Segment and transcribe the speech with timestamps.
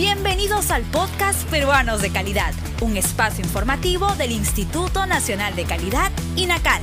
[0.00, 6.80] Bienvenidos al podcast Peruanos de Calidad, un espacio informativo del Instituto Nacional de Calidad, INACAL.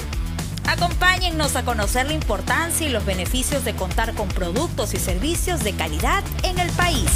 [0.67, 5.73] Acompáñennos a conocer la importancia y los beneficios de contar con productos y servicios de
[5.73, 7.09] calidad en el país.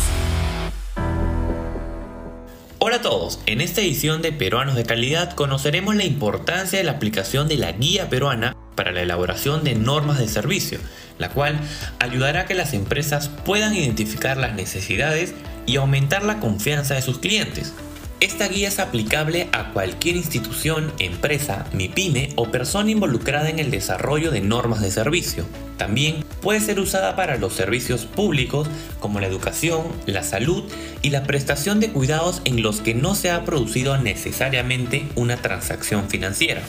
[2.80, 6.94] Hola a todos, en esta edición de Peruanos de Calidad conoceremos la importancia de la
[6.94, 10.80] aplicación de la guía peruana para la elaboración de normas de servicio,
[11.18, 11.60] la cual
[12.00, 15.34] ayudará a que las empresas puedan identificar las necesidades
[15.66, 17.74] y aumentar la confianza de sus clientes.
[18.22, 24.30] Esta guía es aplicable a cualquier institución, empresa, MIPYME o persona involucrada en el desarrollo
[24.30, 25.44] de normas de servicio.
[25.78, 28.68] También puede ser usada para los servicios públicos
[29.00, 30.64] como la educación, la salud
[31.02, 36.08] y la prestación de cuidados en los que no se ha producido necesariamente una transacción
[36.08, 36.62] financiera.